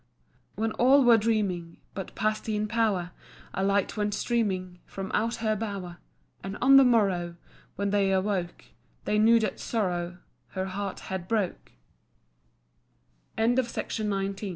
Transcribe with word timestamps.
When 0.55 0.71
all 0.71 1.03
were 1.03 1.15
dreaming 1.19 1.77
But 1.93 2.15
Pastheen 2.15 2.67
Power, 2.67 3.11
A 3.53 3.63
light 3.63 3.95
went 3.95 4.15
streaming 4.15 4.79
From 4.87 5.11
out 5.13 5.35
her 5.35 5.55
bower; 5.55 5.97
And 6.43 6.57
on 6.59 6.77
the 6.77 6.83
morrow, 6.83 7.35
When 7.75 7.91
they 7.91 8.11
awoke, 8.11 8.65
They 9.05 9.19
knew 9.19 9.39
that 9.41 9.59
sorrow 9.59 10.17
Her 10.53 10.65
heart 10.65 11.01
had 11.01 11.27
br 11.27 11.49